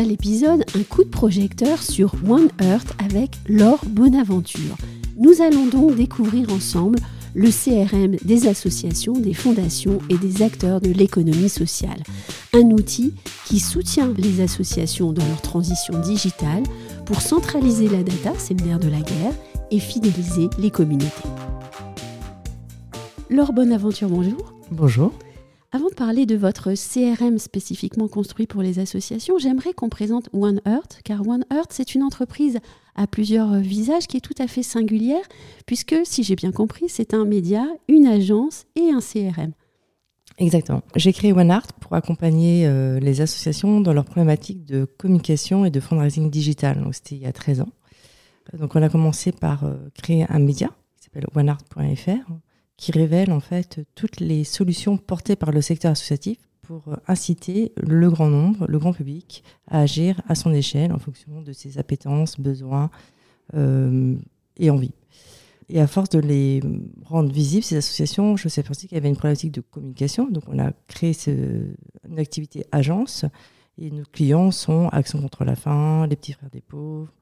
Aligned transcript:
Nouvel 0.00 0.14
épisode, 0.14 0.64
un 0.74 0.82
coup 0.82 1.04
de 1.04 1.10
projecteur 1.10 1.82
sur 1.82 2.14
One 2.26 2.48
Earth 2.62 2.94
avec 3.04 3.32
Laure 3.46 3.84
Bonaventure. 3.86 4.78
Nous 5.18 5.42
allons 5.42 5.66
donc 5.66 5.94
découvrir 5.94 6.50
ensemble 6.50 6.98
le 7.34 7.50
CRM 7.50 8.16
des 8.24 8.48
associations, 8.48 9.12
des 9.12 9.34
fondations 9.34 9.98
et 10.08 10.16
des 10.16 10.40
acteurs 10.42 10.80
de 10.80 10.90
l'économie 10.90 11.50
sociale. 11.50 12.02
Un 12.54 12.70
outil 12.70 13.12
qui 13.44 13.60
soutient 13.60 14.14
les 14.16 14.40
associations 14.40 15.12
dans 15.12 15.26
leur 15.26 15.42
transition 15.42 15.98
digitale 16.00 16.62
pour 17.04 17.20
centraliser 17.20 17.88
la 17.88 18.02
data, 18.02 18.32
c'est 18.38 18.58
le 18.58 18.64
nerf 18.64 18.78
de 18.78 18.88
la 18.88 19.00
guerre, 19.00 19.34
et 19.70 19.80
fidéliser 19.80 20.48
les 20.58 20.70
communautés. 20.70 21.28
Laure 23.28 23.52
Bonaventure, 23.52 24.08
bonjour. 24.08 24.54
Bonjour. 24.70 25.12
Avant 25.72 25.88
de 25.88 25.94
parler 25.94 26.26
de 26.26 26.34
votre 26.34 26.72
CRM 26.74 27.38
spécifiquement 27.38 28.08
construit 28.08 28.48
pour 28.48 28.60
les 28.60 28.80
associations, 28.80 29.38
j'aimerais 29.38 29.72
qu'on 29.72 29.88
présente 29.88 30.28
One 30.32 30.60
Earth, 30.66 31.00
car 31.04 31.20
One 31.28 31.44
Earth, 31.52 31.70
c'est 31.70 31.94
une 31.94 32.02
entreprise 32.02 32.58
à 32.96 33.06
plusieurs 33.06 33.54
visages 33.54 34.08
qui 34.08 34.16
est 34.16 34.20
tout 34.20 34.34
à 34.40 34.48
fait 34.48 34.64
singulière, 34.64 35.22
puisque, 35.66 35.94
si 36.02 36.24
j'ai 36.24 36.34
bien 36.34 36.50
compris, 36.50 36.88
c'est 36.88 37.14
un 37.14 37.24
média, 37.24 37.64
une 37.86 38.08
agence 38.08 38.66
et 38.74 38.90
un 38.90 38.98
CRM. 38.98 39.52
Exactement. 40.38 40.82
J'ai 40.96 41.12
créé 41.12 41.32
One 41.32 41.56
pour 41.78 41.94
accompagner 41.94 42.66
euh, 42.66 42.98
les 42.98 43.20
associations 43.20 43.80
dans 43.80 43.92
leur 43.92 44.06
problématique 44.06 44.64
de 44.64 44.86
communication 44.98 45.64
et 45.64 45.70
de 45.70 45.78
fundraising 45.78 46.30
digital. 46.30 46.84
C'était 46.90 47.14
il 47.14 47.22
y 47.22 47.26
a 47.26 47.32
13 47.32 47.60
ans. 47.60 47.72
Donc, 48.58 48.74
on 48.74 48.82
a 48.82 48.88
commencé 48.88 49.30
par 49.30 49.62
euh, 49.62 49.76
créer 49.94 50.26
un 50.28 50.40
média 50.40 50.70
qui 50.96 51.04
s'appelle 51.04 51.26
oneart.fr 51.32 52.32
qui 52.80 52.92
révèle 52.92 53.30
en 53.30 53.40
fait 53.40 53.86
toutes 53.94 54.20
les 54.20 54.42
solutions 54.42 54.96
portées 54.96 55.36
par 55.36 55.52
le 55.52 55.60
secteur 55.60 55.92
associatif 55.92 56.38
pour 56.62 56.96
inciter 57.06 57.72
le 57.76 58.08
grand 58.08 58.30
nombre, 58.30 58.66
le 58.66 58.78
grand 58.78 58.94
public, 58.94 59.44
à 59.68 59.80
agir 59.80 60.22
à 60.28 60.34
son 60.34 60.50
échelle 60.54 60.90
en 60.90 60.98
fonction 60.98 61.42
de 61.42 61.52
ses 61.52 61.76
appétences, 61.76 62.40
besoins 62.40 62.90
euh, 63.54 64.16
et 64.56 64.70
envies. 64.70 64.94
Et 65.68 65.78
à 65.78 65.86
force 65.86 66.08
de 66.08 66.20
les 66.20 66.62
rendre 67.04 67.30
visibles, 67.30 67.64
ces 67.64 67.76
associations, 67.76 68.38
je 68.38 68.48
sais 68.48 68.64
aussi 68.70 68.88
qu'il 68.88 68.96
y 68.96 68.98
avait 68.98 69.10
une 69.10 69.16
problématique 69.16 69.52
de 69.52 69.60
communication. 69.60 70.30
Donc, 70.30 70.44
on 70.48 70.58
a 70.58 70.72
créé 70.88 71.14
une 71.28 72.18
activité 72.18 72.64
agence. 72.72 73.26
Et 73.76 73.90
nos 73.90 74.04
clients 74.04 74.50
sont 74.50 74.88
Action 74.88 75.20
contre 75.20 75.44
la 75.44 75.54
faim, 75.54 76.06
les 76.08 76.16
petits 76.16 76.32
frères 76.32 76.50
des 76.50 76.62
pauvres, 76.62 77.12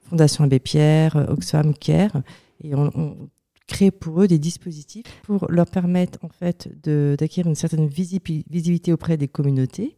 Fondation 0.00 0.44
Abbé 0.44 0.60
Pierre, 0.60 1.16
Oxfam 1.28 1.74
Care. 1.74 2.22
Et 2.62 2.74
on 2.74 3.28
créer 3.68 3.90
pour 3.92 4.22
eux 4.22 4.26
des 4.26 4.40
dispositifs 4.40 5.04
pour 5.22 5.46
leur 5.48 5.66
permettre 5.66 6.18
en 6.24 6.28
fait 6.28 6.68
d'acquérir 6.82 7.46
une 7.46 7.54
certaine 7.54 7.86
visibilité 7.86 8.92
auprès 8.92 9.16
des 9.16 9.28
communautés, 9.28 9.96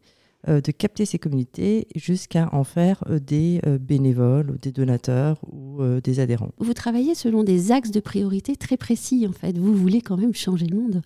euh, 0.49 0.61
de 0.61 0.73
capter 0.73 1.05
ces 1.05 1.19
communautés 1.19 1.87
jusqu'à 1.95 2.49
en 2.53 2.65
faire 2.65 3.05
euh, 3.09 3.19
des 3.19 3.61
euh, 3.67 3.79
bénévoles 3.79 4.51
ou 4.51 4.59
des 4.59 4.73
donateurs 4.73 5.39
ou 5.51 5.83
des 6.03 6.21
adhérents. 6.21 6.51
Vous 6.59 6.75
travaillez 6.75 7.15
selon 7.15 7.43
des 7.43 7.73
axes 7.73 7.91
de 7.91 8.01
priorité 8.01 8.57
très 8.57 8.77
précis 8.77 9.27
en 9.27 9.33
fait. 9.33 9.57
Vous 9.57 9.75
voulez 9.75 10.03
quand 10.03 10.17
même 10.17 10.35
changer 10.35 10.67
le 10.67 10.77
monde. 10.77 11.03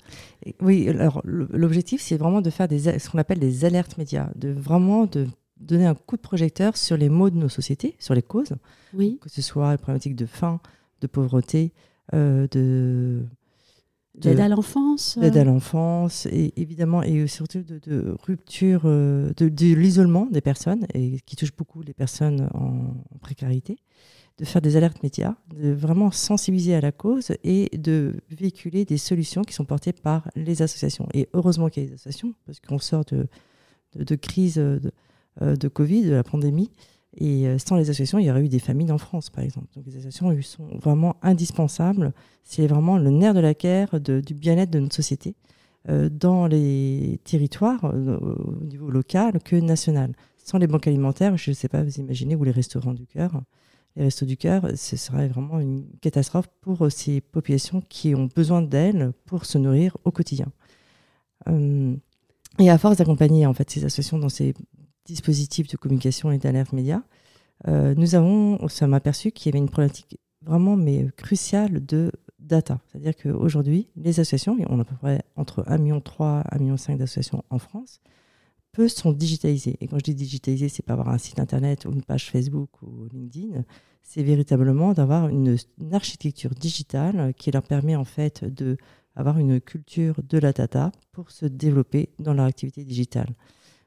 oui, 0.60 0.88
alors 0.88 1.20
l'objectif 1.24 2.00
c'est 2.00 2.16
vraiment 2.16 2.40
de 2.40 2.50
faire 2.50 2.66
des, 2.66 2.98
ce 2.98 3.10
qu'on 3.10 3.18
appelle 3.18 3.38
des 3.38 3.64
alertes 3.64 3.98
médias, 3.98 4.30
de 4.34 4.48
vraiment 4.50 5.06
de 5.06 5.26
donner 5.60 5.86
un 5.86 5.94
coup 5.94 6.16
de 6.16 6.22
projecteur 6.22 6.76
sur 6.76 6.96
les 6.96 7.08
maux 7.08 7.30
de 7.30 7.36
nos 7.36 7.48
sociétés, 7.48 7.94
sur 7.98 8.14
les 8.14 8.22
causes, 8.22 8.54
oui. 8.94 9.18
que 9.20 9.30
ce 9.30 9.42
soit 9.42 9.72
les 9.72 9.78
problématiques 9.78 10.16
de 10.16 10.26
faim, 10.26 10.60
de 11.00 11.06
pauvreté, 11.06 11.72
euh, 12.12 12.46
de 12.50 13.22
d'aide 14.14 14.38
à 14.38 14.48
l'enfance 14.48 15.18
d'aide 15.18 15.36
à 15.36 15.44
l'enfance 15.44 16.26
et 16.26 16.52
évidemment 16.56 17.02
et 17.02 17.26
surtout 17.26 17.62
de, 17.62 18.14
rupture 18.22 18.82
euh, 18.84 19.32
de, 19.36 19.74
l'isolement 19.74 20.26
des 20.30 20.40
personnes 20.40 20.86
et 20.94 21.18
qui 21.26 21.34
touche 21.34 21.54
beaucoup 21.56 21.82
les 21.82 21.94
personnes 21.94 22.48
en, 22.54 22.94
précarité 23.20 23.76
de 24.38 24.44
faire 24.44 24.62
des 24.62 24.76
alertes 24.76 25.02
médias 25.02 25.34
de 25.56 25.72
vraiment 25.72 26.10
sensibiliser 26.10 26.74
à 26.74 26.80
la 26.80 26.92
cause 26.92 27.32
et 27.42 27.76
de 27.76 28.14
véhiculer 28.30 28.84
des 28.84 28.98
solutions 28.98 29.42
qui 29.42 29.54
sont 29.54 29.64
portées 29.64 29.92
par 29.92 30.28
les 30.34 30.60
associations. 30.60 31.08
Et 31.14 31.28
heureusement 31.32 31.68
qu'il 31.68 31.84
y 31.84 31.86
a 31.86 31.88
des 31.88 31.94
associations 31.94 32.34
parce 32.44 32.60
qu'on 32.60 32.78
sort 32.78 33.04
de, 33.04 33.26
de, 33.96 34.14
crise 34.16 34.56
de, 34.56 34.92
euh, 35.42 35.56
de 35.56 35.66
Covid 35.66 36.04
de 36.04 36.12
la 36.12 36.22
pandémie 36.22 36.70
et 37.16 37.46
euh, 37.46 37.58
sans 37.58 37.76
les 37.76 37.90
associations, 37.90 38.18
il 38.18 38.26
y 38.26 38.30
aurait 38.30 38.44
eu 38.44 38.48
des 38.48 38.58
familles 38.58 38.90
en 38.90 38.98
France, 38.98 39.30
par 39.30 39.44
exemple. 39.44 39.68
Donc 39.74 39.84
les 39.86 39.92
associations 39.92 40.36
sont 40.42 40.66
vraiment 40.78 41.16
indispensables. 41.22 42.12
C'est 42.42 42.66
vraiment 42.66 42.98
le 42.98 43.10
nerf 43.10 43.34
de 43.34 43.40
la 43.40 43.54
guerre 43.54 44.00
du 44.00 44.34
bien-être 44.34 44.70
de 44.70 44.80
notre 44.80 44.94
société 44.94 45.34
euh, 45.88 46.08
dans 46.08 46.46
les 46.46 47.20
territoires, 47.24 47.84
euh, 47.84 48.18
au 48.18 48.64
niveau 48.64 48.90
local 48.90 49.40
que 49.44 49.56
national. 49.56 50.14
Sans 50.44 50.58
les 50.58 50.66
banques 50.66 50.86
alimentaires, 50.86 51.36
je 51.36 51.50
ne 51.50 51.54
sais 51.54 51.68
pas, 51.68 51.82
vous 51.82 52.00
imaginez, 52.00 52.34
ou 52.34 52.44
les 52.44 52.50
restaurants 52.50 52.94
du 52.94 53.06
cœur. 53.06 53.42
Les 53.96 54.04
restos 54.04 54.26
du 54.26 54.36
cœur, 54.36 54.68
ce 54.74 54.96
serait 54.96 55.28
vraiment 55.28 55.60
une 55.60 55.86
catastrophe 56.00 56.48
pour 56.60 56.90
ces 56.90 57.20
populations 57.20 57.80
qui 57.88 58.14
ont 58.14 58.28
besoin 58.34 58.60
d'elles 58.60 59.12
pour 59.24 59.44
se 59.44 59.56
nourrir 59.56 59.96
au 60.04 60.10
quotidien. 60.10 60.48
et 62.58 62.70
à 62.70 62.78
force 62.78 62.96
d'accompagner 62.96 63.46
en 63.46 63.54
fait 63.54 63.70
ces 63.70 63.84
associations 63.84 64.18
dans 64.18 64.28
ces 64.28 64.54
dispositifs 65.06 65.68
de 65.68 65.76
communication 65.76 66.30
et 66.32 66.38
d'alerte 66.38 66.72
média, 66.72 67.02
euh, 67.68 67.94
nous 67.96 68.14
avons, 68.14 68.68
sommes 68.68 68.94
aperçu 68.94 69.30
qu'il 69.30 69.50
y 69.50 69.52
avait 69.52 69.58
une 69.58 69.70
problématique 69.70 70.18
vraiment 70.42 70.76
mais 70.76 71.08
cruciale 71.16 71.84
de 71.84 72.12
data. 72.38 72.80
C'est-à-dire 72.88 73.16
qu'aujourd'hui, 73.16 73.88
les 73.96 74.20
associations, 74.20 74.56
on 74.68 74.78
a 74.78 74.82
à 74.82 74.84
peu 74.84 74.96
près 74.96 75.22
entre 75.36 75.62
1,3 75.64 75.80
million, 75.80 75.98
1,5 75.98 76.58
million 76.58 76.76
d'associations 76.98 77.44
en 77.50 77.58
France, 77.58 78.00
peu 78.72 78.88
sont 78.88 79.12
digitalisées. 79.12 79.76
Et 79.80 79.86
quand 79.86 79.98
je 79.98 80.04
dis 80.04 80.14
digitaliser, 80.14 80.68
c'est 80.68 80.84
pas 80.84 80.94
avoir 80.94 81.08
un 81.08 81.18
site 81.18 81.38
internet 81.38 81.86
ou 81.86 81.92
une 81.92 82.02
page 82.02 82.30
Facebook 82.30 82.70
ou 82.82 83.06
LinkedIn, 83.12 83.64
c'est 84.02 84.22
véritablement 84.22 84.92
d'avoir 84.92 85.28
une, 85.28 85.56
une, 85.78 85.94
architecture 85.94 86.50
digitale 86.50 87.32
qui 87.38 87.50
leur 87.50 87.62
permet 87.62 87.96
en 87.96 88.04
fait 88.04 88.44
de 88.44 88.76
avoir 89.16 89.38
une 89.38 89.60
culture 89.60 90.16
de 90.28 90.38
la 90.38 90.52
data 90.52 90.90
pour 91.12 91.30
se 91.30 91.46
développer 91.46 92.10
dans 92.18 92.34
leur 92.34 92.46
activité 92.46 92.84
digitale. 92.84 93.32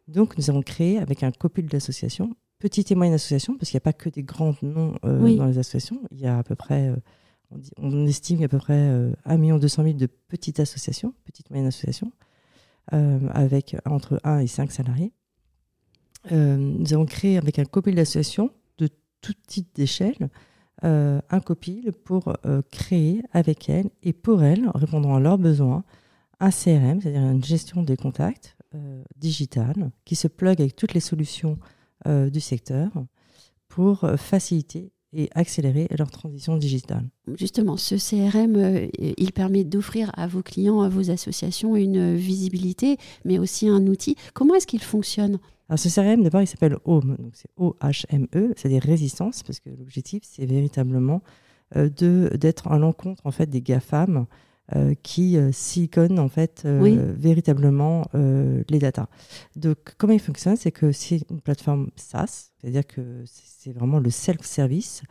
Donc, 0.07 0.37
nous 0.37 0.49
avons 0.49 0.61
créé 0.61 0.99
avec 0.99 1.23
un 1.23 1.31
copil 1.31 1.65
d'associations, 1.65 2.35
petite 2.59 2.91
et 2.91 2.95
moyenne 2.95 3.15
association, 3.15 3.57
parce 3.57 3.69
qu'il 3.69 3.75
n'y 3.77 3.81
a 3.81 3.87
pas 3.91 3.93
que 3.93 4.09
des 4.09 4.23
grands 4.23 4.55
noms 4.61 4.95
euh, 5.03 5.35
dans 5.35 5.45
les 5.45 5.57
associations. 5.57 6.01
Il 6.11 6.19
y 6.19 6.27
a 6.27 6.37
à 6.37 6.43
peu 6.43 6.55
près, 6.55 6.89
euh, 6.89 6.95
on, 7.77 8.05
estime 8.05 8.37
qu'il 8.37 8.41
y 8.41 8.45
a 8.45 8.47
à 8.47 8.49
peu 8.49 8.57
près 8.57 8.79
euh, 8.79 9.11
1 9.25 9.57
200 9.57 9.83
000 9.83 9.97
de 9.97 10.05
petites 10.05 10.59
associations, 10.59 11.13
petites 11.25 11.49
moyennes 11.49 11.67
associations, 11.67 12.11
euh, 12.93 13.19
avec 13.33 13.75
entre 13.85 14.21
1 14.23 14.39
et 14.39 14.47
5 14.47 14.71
salariés. 14.71 15.11
nous 16.31 16.93
avons 16.93 17.05
créé 17.05 17.37
avec 17.37 17.59
un 17.59 17.65
copil 17.65 17.95
d'associations 17.95 18.51
de 18.77 18.89
tout 19.21 19.33
type 19.47 19.67
d'échelle 19.75 20.29
un 20.83 21.39
copil 21.39 21.91
pour 22.05 22.31
créer 22.71 23.23
avec 23.31 23.67
elles 23.67 23.89
et 24.03 24.13
pour 24.13 24.43
elles, 24.43 24.69
en 24.69 24.77
répondant 24.77 25.15
à 25.15 25.19
leurs 25.19 25.39
besoins, 25.39 25.83
un 26.39 26.51
CRM, 26.51 27.01
c'est-à-dire 27.01 27.21
une 27.21 27.43
gestion 27.43 27.81
des 27.81 27.97
contacts, 27.97 28.56
euh, 28.75 29.01
digital 29.15 29.91
qui 30.03 30.15
se 30.15 30.27
plug 30.27 30.59
avec 30.59 30.75
toutes 30.75 30.93
les 30.93 30.99
solutions 30.99 31.57
euh, 32.05 32.29
du 32.29 32.41
secteur 32.41 32.91
pour 33.69 34.03
euh, 34.03 34.17
faciliter 34.17 34.91
et 35.13 35.29
accélérer 35.35 35.87
leur 35.97 36.11
transition 36.11 36.57
digitale. 36.57 37.07
Justement, 37.39 37.77
ce 37.77 37.95
CRM, 37.95 38.89
il 38.99 39.31
permet 39.31 39.63
d'offrir 39.63 40.11
à 40.17 40.27
vos 40.27 40.43
clients, 40.43 40.81
à 40.81 40.89
vos 40.89 41.09
associations 41.11 41.77
une 41.77 42.15
visibilité, 42.15 42.97
mais 43.23 43.39
aussi 43.39 43.69
un 43.69 43.87
outil. 43.87 44.17
Comment 44.33 44.55
est-ce 44.55 44.67
qu'il 44.67 44.83
fonctionne? 44.83 45.39
Alors 45.69 45.79
ce 45.79 45.87
CRM, 45.87 46.23
d'abord, 46.23 46.41
il 46.41 46.47
s'appelle 46.47 46.77
OHME, 46.83 47.15
donc 47.17 47.35
c'est 47.35 47.49
O-H-M-E, 47.55 48.53
c'est-à-dire 48.57 48.83
résistance, 48.83 49.43
parce 49.43 49.61
que 49.61 49.69
l'objectif, 49.69 50.23
c'est 50.23 50.45
véritablement 50.45 51.21
de 51.73 52.35
d'être 52.37 52.67
à 52.67 52.77
l'encontre 52.77 53.25
en 53.25 53.31
fait 53.31 53.49
des 53.49 53.61
GAFAM 53.61 54.27
euh, 54.75 54.93
qui 55.01 55.37
euh, 55.37 55.51
en 56.17 56.27
fait 56.27 56.63
euh, 56.65 57.13
véritablement 57.17 58.05
euh, 58.15 58.65
les 58.67 58.79
datas. 58.79 59.07
Donc 59.55 59.77
comment 59.97 60.11
il 60.11 60.19
fonctionne, 60.19 60.57
c'est 60.57 60.73
que 60.73 60.91
c'est 60.91 61.21
une 61.29 61.39
plateforme 61.39 61.89
SaaS, 61.95 62.51
c'est-à-dire 62.59 62.85
que 62.85 63.23
c'est 63.25 63.71
vraiment 63.71 63.99
le 63.99 64.09
self-service. 64.09 65.03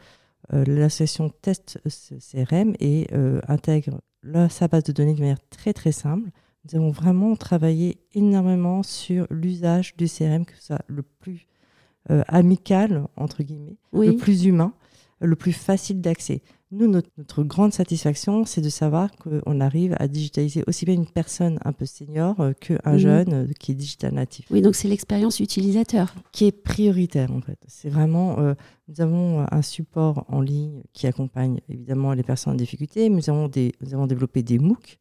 L'association 0.52 1.30
teste 1.42 1.80
ce 1.86 2.14
CRM 2.16 2.74
et 2.78 3.08
intègre 3.48 4.00
sa 4.48 4.68
base 4.68 4.84
de 4.84 4.92
données 4.92 5.14
de 5.14 5.20
manière 5.20 5.40
très 5.50 5.72
très 5.72 5.90
simple. 5.90 6.30
Nous 6.64 6.78
avons 6.78 6.90
vraiment 6.90 7.34
travaillé 7.34 7.98
énormément 8.12 8.84
sur 8.84 9.26
l'usage 9.30 9.96
du 9.96 10.06
CRM, 10.06 10.44
que 10.44 10.54
ce 10.54 10.66
soit 10.66 10.82
le 10.86 11.02
plus 11.02 11.48
amical, 12.08 13.08
entre 13.16 13.42
guillemets, 13.42 13.78
le 13.92 14.12
plus 14.16 14.44
humain, 14.44 14.72
le 15.20 15.36
plus 15.36 15.52
facile 15.52 16.00
d'accès. 16.00 16.42
Nous, 16.72 16.88
notre, 16.88 17.44
grande 17.44 17.72
satisfaction, 17.72 18.44
c'est 18.44 18.60
de 18.60 18.68
savoir 18.68 19.10
qu'on 19.16 19.60
arrive 19.60 19.94
à 20.00 20.08
digitaliser 20.08 20.64
aussi 20.66 20.84
bien 20.84 20.94
une 20.94 21.06
personne 21.06 21.60
un 21.64 21.72
peu 21.72 21.86
senior 21.86 22.40
euh, 22.40 22.52
qu'un 22.54 22.78
un 22.84 22.94
mhm. 22.94 22.98
jeune 22.98 23.32
euh, 23.32 23.46
qui 23.60 23.70
est 23.70 23.74
digital 23.76 24.14
natif. 24.14 24.46
Oui, 24.50 24.62
donc 24.62 24.74
c'est 24.74 24.88
l'expérience 24.88 25.38
utilisateur. 25.38 26.12
Qui 26.32 26.46
est 26.46 26.52
prioritaire 26.52 27.30
en 27.30 27.40
fait. 27.40 27.58
C'est 27.68 27.88
vraiment, 27.88 28.40
euh, 28.40 28.54
nous 28.88 29.00
avons 29.00 29.46
un 29.48 29.62
support 29.62 30.24
en 30.28 30.40
ligne 30.40 30.82
qui 30.92 31.06
accompagne 31.06 31.60
évidemment 31.68 32.12
les 32.14 32.24
personnes 32.24 32.54
en 32.54 32.56
difficulté. 32.56 33.08
Nous 33.10 33.30
avons, 33.30 33.46
des, 33.46 33.72
nous 33.80 33.94
avons 33.94 34.08
développé 34.08 34.42
des 34.42 34.58
MOOC 34.58 34.98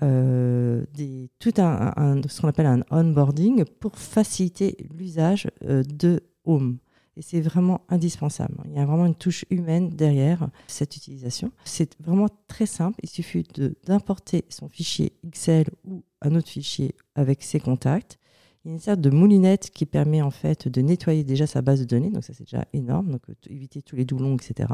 des, 0.00 1.30
tout 1.38 1.52
un, 1.58 2.22
ce 2.26 2.40
qu'on 2.40 2.48
appelle 2.48 2.66
un 2.66 2.82
onboarding 2.90 3.64
pour 3.78 3.98
faciliter 3.98 4.88
l'usage 4.98 5.48
de 5.60 6.22
Home. 6.44 6.78
Et 7.16 7.22
c'est 7.22 7.40
vraiment 7.40 7.82
indispensable. 7.88 8.56
Il 8.64 8.72
y 8.72 8.78
a 8.78 8.86
vraiment 8.86 9.06
une 9.06 9.14
touche 9.14 9.44
humaine 9.50 9.90
derrière 9.90 10.48
cette 10.66 10.96
utilisation. 10.96 11.52
C'est 11.64 12.00
vraiment 12.00 12.28
très 12.48 12.66
simple. 12.66 12.98
Il 13.02 13.08
suffit 13.10 13.44
d'importer 13.84 14.44
son 14.48 14.68
fichier 14.68 15.12
Excel 15.26 15.66
ou 15.84 16.02
un 16.22 16.34
autre 16.34 16.48
fichier 16.48 16.94
avec 17.14 17.42
ses 17.42 17.60
contacts. 17.60 18.18
Il 18.64 18.68
y 18.68 18.70
a 18.70 18.74
une 18.74 18.80
sorte 18.80 19.00
de 19.00 19.10
moulinette 19.10 19.70
qui 19.70 19.86
permet 19.86 20.22
en 20.22 20.30
fait 20.30 20.68
de 20.68 20.80
nettoyer 20.80 21.24
déjà 21.24 21.46
sa 21.46 21.60
base 21.60 21.80
de 21.80 21.84
données. 21.84 22.10
Donc 22.10 22.24
ça 22.24 22.32
c'est 22.32 22.44
déjà 22.44 22.64
énorme. 22.72 23.10
Donc 23.10 23.22
euh, 23.28 23.34
éviter 23.50 23.82
tous 23.82 23.96
les 23.96 24.04
doublons, 24.04 24.36
etc. 24.36 24.72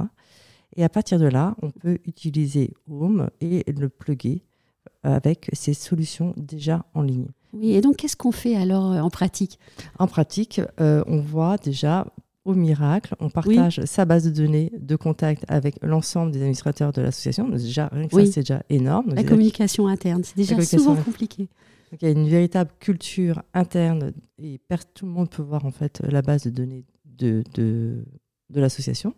Et 0.76 0.84
à 0.84 0.88
partir 0.88 1.18
de 1.18 1.26
là, 1.26 1.56
on 1.62 1.70
peut 1.70 1.98
utiliser 2.06 2.74
Home 2.88 3.30
et 3.40 3.64
le 3.72 3.88
plugger 3.88 4.44
avec 5.02 5.48
ces 5.52 5.74
solutions 5.74 6.34
déjà 6.36 6.84
en 6.94 7.02
ligne. 7.02 7.28
Oui, 7.52 7.72
et 7.72 7.80
donc 7.80 7.96
qu'est-ce 7.96 8.16
qu'on 8.16 8.32
fait 8.32 8.56
alors 8.56 8.92
euh, 8.92 9.00
en 9.00 9.10
pratique? 9.10 9.58
En 9.98 10.06
pratique, 10.06 10.60
euh, 10.80 11.02
on 11.06 11.20
voit 11.20 11.56
déjà 11.56 12.06
au 12.48 12.54
miracle, 12.54 13.14
on 13.20 13.28
partage 13.28 13.82
sa 13.84 14.06
base 14.06 14.24
de 14.24 14.30
données 14.30 14.72
de 14.78 14.96
contact 14.96 15.44
avec 15.48 15.76
l'ensemble 15.82 16.32
des 16.32 16.38
administrateurs 16.38 16.92
de 16.92 17.02
l'association. 17.02 17.48
Déjà, 17.48 17.88
rien 17.92 18.08
que 18.08 18.14
ça, 18.14 18.32
c'est 18.32 18.40
déjà 18.40 18.62
énorme. 18.70 19.14
La 19.14 19.22
communication 19.22 19.86
interne, 19.86 20.24
c'est 20.24 20.36
déjà 20.36 20.60
souvent 20.62 20.96
compliqué. 20.96 21.48
il 21.92 22.02
y 22.02 22.06
a 22.06 22.10
une 22.10 22.26
véritable 22.26 22.70
culture 22.80 23.42
interne 23.52 24.12
et 24.38 24.58
tout 24.94 25.04
le 25.04 25.12
monde 25.12 25.28
peut 25.28 25.42
voir 25.42 25.66
en 25.66 25.70
fait 25.70 26.00
la 26.08 26.22
base 26.22 26.44
de 26.44 26.50
données 26.50 26.84
de, 27.04 27.44
de, 27.54 28.04
de 28.48 28.60
l'association. 28.60 29.14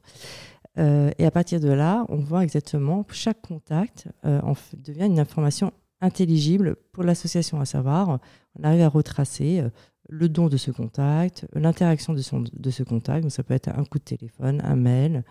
Euh, 0.79 1.11
et 1.19 1.25
à 1.25 1.31
partir 1.31 1.61
de 1.61 1.69
là, 1.69 2.05
on 2.09 2.17
voit 2.17 2.43
exactement 2.43 3.07
chaque 3.13 3.43
contact 3.43 4.09
euh, 4.25 4.41
devient 4.77 5.07
une 5.07 5.21
information 5.21 5.73
intelligible 6.01 6.77
pour 6.93 7.05
l'association, 7.05 7.61
à 7.61 7.65
savoir, 7.65 8.19
on 8.59 8.65
arrive 8.65 8.83
à 8.83 8.89
retracer 8.89 9.61
euh, 9.61 9.69
le 10.11 10.29
don 10.29 10.49
de 10.49 10.57
ce 10.57 10.71
contact, 10.71 11.47
l'interaction 11.55 12.13
de, 12.13 12.23
de 12.53 12.71
ce 12.71 12.83
contact. 12.83 13.23
Donc 13.23 13.33
ça 13.33 13.43
peut 13.43 13.55
être 13.55 13.69
un 13.69 13.85
coup 13.85 13.99
de 13.99 14.05
téléphone, 14.05 14.61
un 14.65 14.77
mail, 14.77 15.25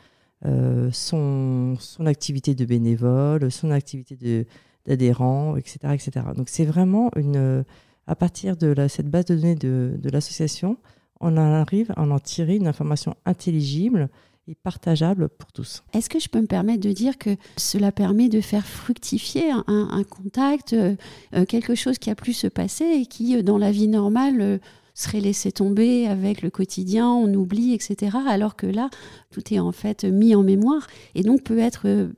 euh, 0.45 0.89
son, 0.91 1.75
son 1.79 2.05
activité 2.05 2.55
de 2.55 2.65
bénévole, 2.65 3.51
son 3.51 3.71
activité 3.71 4.47
d'adhérent, 4.85 5.55
etc., 5.57 5.77
etc. 5.93 6.25
Donc 6.35 6.49
c'est 6.49 6.65
vraiment 6.65 7.11
une, 7.15 7.63
à 8.07 8.15
partir 8.15 8.57
de 8.57 8.73
cette 8.87 9.09
base 9.09 9.25
de 9.25 9.35
données 9.35 9.55
de, 9.55 9.95
de 9.97 10.09
l'association, 10.09 10.77
on 11.19 11.35
arrive 11.37 11.91
à 11.95 12.01
en 12.01 12.19
tirer 12.19 12.55
une 12.55 12.67
information 12.67 13.13
intelligible 13.25 14.09
et 14.49 14.55
partageable 14.55 15.29
pour 15.29 15.51
tous. 15.51 15.83
Est-ce 15.93 16.09
que 16.09 16.19
je 16.19 16.27
peux 16.27 16.41
me 16.41 16.47
permettre 16.47 16.81
de 16.81 16.91
dire 16.91 17.17
que 17.17 17.35
cela 17.55 17.91
permet 17.91 18.29
de 18.29 18.41
faire 18.41 18.65
fructifier 18.65 19.51
un, 19.51 20.03
contact, 20.09 20.73
euh, 20.73 20.95
euh, 21.35 21.45
quelque 21.45 21.75
chose 21.75 21.99
qui 21.99 22.09
a 22.09 22.15
pu 22.15 22.33
se 22.33 22.47
passer 22.47 22.85
et 22.85 23.05
qui, 23.05 23.37
euh, 23.37 23.43
dans 23.43 23.57
la 23.57 23.71
vie 23.71 23.87
normale, 23.87 24.59
serait 24.95 25.21
laissé 25.21 25.51
tomber 25.51 26.07
avec 26.07 26.41
le 26.41 26.49
quotidien, 26.49 27.07
on 27.07 27.31
oublie, 27.33 27.73
etc. 27.73 28.17
Alors 28.27 28.55
que 28.55 28.67
là, 28.67 28.89
tout 29.31 29.53
est 29.53 29.59
en 29.59 29.71
fait 29.71 30.03
mis 30.03 30.35
en 30.35 30.43
mémoire 30.43 30.87
et 31.15 31.21
donc 31.21 31.43
peut 31.43 31.59
être 31.59 32.09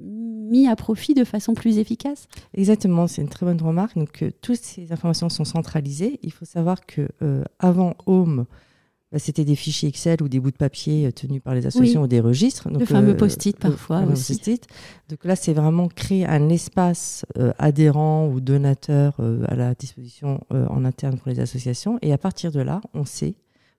mis 0.00 0.66
à 0.66 0.74
profit 0.74 1.14
de 1.14 1.24
façon 1.24 1.54
plus 1.54 1.78
efficace. 1.78 2.26
Exactement, 2.54 3.06
c'est 3.06 3.22
une 3.22 3.28
très 3.28 3.46
bonne 3.46 3.60
remarque. 3.60 3.96
Donc, 3.96 4.24
toutes 4.40 4.56
ces 4.56 4.90
informations 4.92 5.28
sont 5.28 5.44
centralisées. 5.44 6.18
Il 6.22 6.32
faut 6.32 6.46
savoir 6.46 6.84
que 6.84 7.08
avant 7.60 7.94
Home, 8.06 8.46
bah, 9.14 9.20
c'était 9.20 9.44
des 9.44 9.54
fichiers 9.54 9.90
Excel 9.90 10.20
ou 10.24 10.28
des 10.28 10.40
bouts 10.40 10.50
de 10.50 10.56
papier 10.56 11.06
euh, 11.06 11.12
tenus 11.12 11.40
par 11.40 11.54
les 11.54 11.64
associations 11.66 12.02
ou 12.02 12.08
des 12.08 12.18
registres. 12.18 12.68
Donc, 12.68 12.80
le 12.80 12.84
fameux 12.84 13.12
euh, 13.12 13.16
post-it 13.16 13.56
parfois 13.56 14.02
aussi. 14.02 14.36
Post 14.38 14.68
donc 15.08 15.24
là, 15.24 15.36
c'est 15.36 15.52
vraiment 15.52 15.86
créer 15.86 16.26
un 16.26 16.48
espace 16.48 17.24
euh, 17.38 17.52
adhérent 17.60 18.26
ou 18.26 18.40
donateur 18.40 19.16
à 19.46 19.54
la 19.54 19.76
disposition 19.76 20.40
en 20.50 20.84
interne 20.84 21.16
pour 21.16 21.28
les 21.28 21.38
associations. 21.38 21.96
Et 22.02 22.12
à 22.12 22.18
partir 22.18 22.50
de 22.50 22.58
là, 22.58 22.80
on 22.92 23.04
sait, 23.04 23.36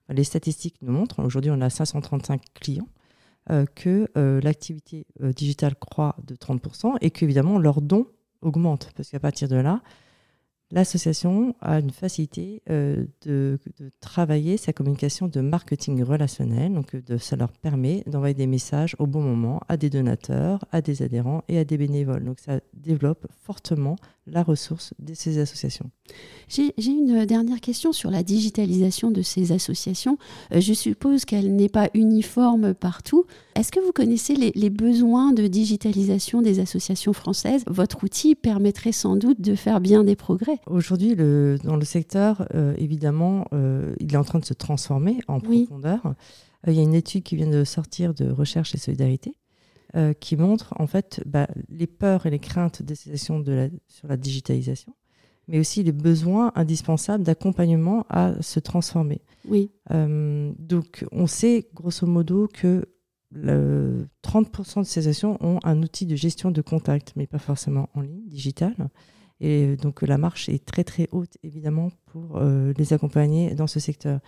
les 0.08 0.24
statistiques 0.24 0.76
nous 0.80 0.92
montrent, 0.92 1.22
aujourd'hui 1.22 1.50
on 1.50 1.60
a 1.60 1.68
535 1.68 2.40
clients, 2.54 2.88
que 3.74 4.08
l'activité 4.42 5.06
digitale 5.20 5.74
croît 5.74 6.16
de 6.26 6.34
30% 6.34 6.94
et 7.02 7.10
qu'évidemment 7.10 7.58
leurs 7.58 7.82
dons 7.82 8.06
augmentent. 8.40 8.90
Parce 8.96 9.10
qu'à 9.10 9.20
partir 9.20 9.48
de 9.48 9.56
là, 9.56 9.82
L'association 10.72 11.54
a 11.60 11.78
une 11.78 11.90
facilité 11.90 12.60
euh, 12.70 13.04
de, 13.22 13.58
travailler 14.00 14.56
sa 14.56 14.72
communication 14.72 15.28
de 15.28 15.40
marketing 15.40 16.02
relationnel. 16.02 16.74
Donc, 16.74 16.94
euh, 16.94 17.18
ça 17.18 17.36
leur 17.36 17.52
permet 17.52 18.02
d'envoyer 18.06 18.34
des 18.34 18.48
messages 18.48 18.96
au 18.98 19.06
bon 19.06 19.22
moment 19.22 19.60
à 19.68 19.76
des 19.76 19.90
donateurs, 19.90 20.64
à 20.72 20.80
des 20.80 21.02
adhérents 21.02 21.44
et 21.46 21.58
à 21.58 21.64
des 21.64 21.78
bénévoles. 21.78 22.24
Donc, 22.24 22.40
ça 22.40 22.58
développe 22.74 23.26
fortement 23.44 23.96
la 24.26 24.42
ressource 24.42 24.92
de 24.98 25.14
ces 25.14 25.38
associations. 25.38 25.90
J'ai 26.48 26.72
une 26.78 27.24
dernière 27.26 27.60
question 27.60 27.92
sur 27.92 28.10
la 28.10 28.22
digitalisation 28.22 29.10
de 29.10 29.22
ces 29.22 29.52
associations. 29.52 30.18
Euh, 30.52 30.60
je 30.60 30.72
suppose 30.72 31.24
qu'elle 31.24 31.54
n'est 31.54 31.68
pas 31.68 31.88
uniforme 31.94 32.74
partout. 32.74 33.24
Est-ce 33.54 33.72
que 33.72 33.80
vous 33.80 33.92
connaissez 33.92 34.34
les, 34.34 34.70
besoins 34.70 35.32
de 35.32 35.46
digitalisation 35.46 36.42
des 36.42 36.60
associations 36.60 37.12
françaises? 37.12 37.64
Votre 37.66 38.04
outil 38.04 38.34
permettrait 38.34 38.92
sans 38.92 39.16
doute 39.16 39.40
de 39.40 39.54
faire 39.54 39.80
bien 39.80 40.04
des 40.04 40.16
progrès. 40.16 40.58
Aujourd'hui, 40.66 41.16
dans 41.16 41.76
le 41.76 41.84
secteur, 41.84 42.46
euh, 42.54 42.74
évidemment, 42.78 43.46
euh, 43.52 43.94
il 44.00 44.12
est 44.12 44.18
en 44.18 44.24
train 44.24 44.38
de 44.38 44.44
se 44.44 44.54
transformer 44.54 45.18
en 45.28 45.40
profondeur. 45.40 46.14
il 46.66 46.74
y 46.74 46.80
a 46.80 46.82
une 46.82 46.94
étude 46.94 47.22
qui 47.22 47.36
vient 47.36 47.50
de 47.50 47.64
sortir 47.64 48.12
de 48.12 48.30
Recherche 48.30 48.74
et 48.74 48.78
Solidarité 48.78 49.34
euh, 49.94 50.12
qui 50.12 50.36
montre 50.36 50.74
en 50.78 50.86
fait 50.86 51.22
bah, 51.26 51.46
les 51.68 51.86
peurs 51.86 52.26
et 52.26 52.30
les 52.30 52.38
craintes 52.38 52.82
des 52.82 52.94
associations 52.94 53.38
de 53.38 53.70
sur 53.86 54.08
la 54.08 54.16
digitalisation, 54.16 54.94
mais 55.46 55.60
aussi 55.60 55.82
les 55.82 55.92
besoins 55.92 56.50
indispensables 56.56 57.22
d'accompagnement 57.22 58.04
à 58.08 58.34
se 58.42 58.58
transformer. 58.58 59.22
Oui. 59.48 59.70
Euh, 59.92 60.52
donc 60.58 61.04
on 61.12 61.26
sait 61.26 61.68
grosso 61.72 62.06
modo 62.06 62.48
que 62.52 62.86
le 63.30 64.08
30% 64.24 64.80
de 64.80 64.84
ces 64.84 65.00
associations 65.00 65.38
ont 65.40 65.60
un 65.62 65.82
outil 65.82 66.04
de 66.06 66.16
gestion 66.16 66.50
de 66.50 66.62
contact, 66.62 67.12
mais 67.16 67.26
pas 67.26 67.38
forcément 67.38 67.88
en 67.94 68.00
ligne, 68.00 68.26
digital. 68.26 68.74
Et 69.40 69.76
donc 69.76 70.02
la 70.02 70.18
marche 70.18 70.48
est 70.48 70.64
très 70.64 70.82
très 70.82 71.08
haute 71.12 71.36
évidemment 71.42 71.90
pour 72.06 72.38
euh, 72.38 72.72
les 72.76 72.92
accompagner 72.92 73.54
dans 73.54 73.66
ce 73.66 73.78
secteur. 73.78 74.20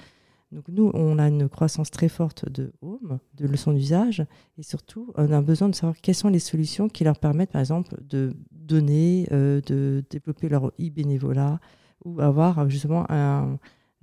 Nous, 0.69 0.91
on 0.95 1.19
a 1.19 1.29
une 1.29 1.49
croissance 1.49 1.91
très 1.91 2.09
forte 2.09 2.49
de 2.49 2.73
home, 2.81 3.19
de 3.35 3.47
leçons 3.47 3.73
d'usage, 3.73 4.25
et 4.57 4.63
surtout, 4.63 5.13
on 5.17 5.31
a 5.31 5.43
besoin 5.43 5.69
de 5.69 5.75
savoir 5.75 5.97
quelles 6.01 6.15
sont 6.15 6.31
les 6.31 6.39
solutions 6.39 6.89
qui 6.89 7.05
leur 7.05 7.19
permettent, 7.19 7.51
par 7.51 7.61
exemple, 7.61 7.97
de 8.01 8.33
donner, 8.51 9.29
euh, 9.33 9.61
de 9.67 10.03
développer 10.09 10.49
leur 10.49 10.69
e-bénévolat, 10.81 11.61
ou 12.05 12.21
avoir 12.21 12.69
justement 12.71 13.05
une 13.09 13.59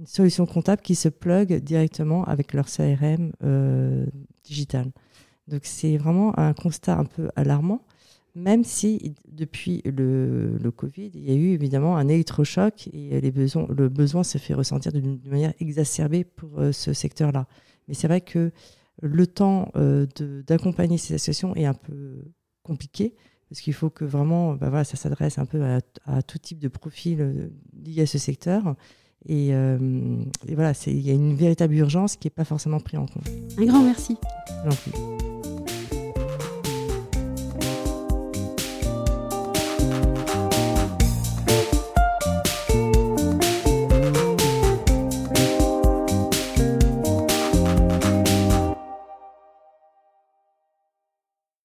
solution 0.06 0.46
comptable 0.46 0.82
qui 0.82 0.96
se 0.96 1.10
plug 1.10 1.64
directement 1.64 2.24
avec 2.26 2.54
leur 2.54 2.66
CRM 2.66 3.32
euh, 3.44 4.06
digital. 4.44 4.92
Donc 5.48 5.62
c'est 5.64 5.98
vraiment 5.98 6.38
un 6.38 6.54
constat 6.54 6.98
un 6.98 7.06
peu 7.06 7.30
alarmant 7.36 7.82
même 8.36 8.66
si 8.66 9.16
depuis 9.32 9.82
le, 9.86 10.58
le, 10.58 10.72
Covid, 10.72 11.10
il 11.14 11.24
y 11.24 11.32
a 11.32 11.36
eu 11.36 11.54
évidemment 11.54 11.96
un 11.96 12.10
électrochoc 12.10 12.90
et 12.92 13.20
les 13.22 13.32
besoins, 13.32 13.66
le 13.70 13.88
besoin 13.88 14.24
se 14.24 14.38
fait 14.38 14.54
ressentir 14.54 14.92
d'une 14.92 15.20
manière 15.26 15.54
exacerbée 15.60 16.26
pour 16.26 16.60
euh, 16.60 16.74
ce 16.74 16.92
secteur-là. 16.92 17.48
Mais 17.88 17.94
c'est 17.94 18.08
vrai 18.08 18.22
que 18.22 18.52
le 19.02 19.28
temps 19.28 19.72
euh, 19.78 20.06
d'accompagner 20.46 20.98
ces 20.98 21.14
associations 21.14 21.56
est 21.56 21.66
un 21.66 21.74
peu 21.74 22.26
compliqué 22.62 23.16
parce 23.50 23.62
qu'il 23.62 23.74
faut 23.74 23.90
que 23.90 24.04
vraiment, 24.04 24.56
bah 24.56 24.70
voilà, 24.70 24.84
ça 24.84 24.98
s'adresse 24.98 25.38
un 25.38 25.46
peu 25.46 25.64
à, 25.64 25.80
à, 26.06 26.22
tout 26.22 26.38
type 26.38 26.60
de 26.60 26.68
profil 26.68 27.22
euh, 27.22 27.50
lié 27.86 28.02
à 28.02 28.06
ce 28.06 28.18
secteur. 28.18 28.76
Et, 29.28 29.48
et 29.48 30.54
voilà, 30.54 30.74
il 30.86 31.00
y 31.00 31.10
a 31.10 31.14
une 31.14 31.34
véritable 31.34 31.74
urgence 31.74 32.16
qui 32.16 32.28
n'est 32.28 32.32
pas 32.32 32.46
forcément 32.46 32.80
prise 32.80 33.00
en 33.00 33.08
compte. 33.08 33.28
Un 33.58 33.66
grand 33.66 33.82
merci. 33.82 34.18
Merci. 34.64 34.92